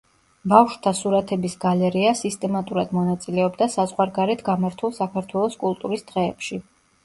ბავშვთა 0.51 0.93
სურათების 0.99 1.55
გალერეა 1.65 2.15
სისტემატურად 2.21 2.95
მონაწილეობდა 3.01 3.69
საზღვარგარეთ 3.77 4.45
გამართულ 4.51 4.99
საქართველოს 5.01 5.63
კულტურის 5.67 6.11
დღეებში. 6.13 6.65